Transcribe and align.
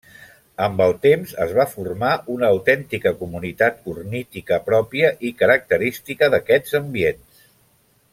Amb 0.67 0.79
el 0.85 0.93
temps, 1.01 1.33
es 1.43 1.51
va 1.57 1.65
formar 1.73 2.13
una 2.35 2.49
autèntica 2.55 3.11
comunitat 3.19 3.77
ornítica 3.93 4.59
pròpia 4.71 5.13
i 5.29 5.35
característica 5.43 6.31
d'aquests 6.37 6.79
ambients. 6.81 7.45